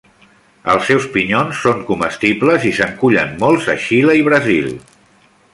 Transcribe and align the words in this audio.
Els 0.71 0.87
seus 0.91 1.05
pinyons 1.17 1.59
són 1.67 1.83
comestibles 1.91 2.67
i 2.71 2.73
se'n 2.81 2.97
cullen 3.05 3.39
molts 3.47 3.71
a 3.75 3.79
Xile 3.87 4.21
i 4.25 4.29
Brasil. 4.33 4.77